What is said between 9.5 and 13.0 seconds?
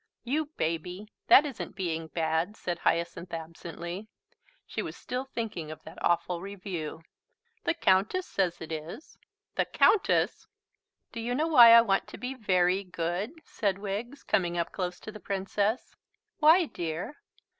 "The Countess!" "Do you know why I want to be very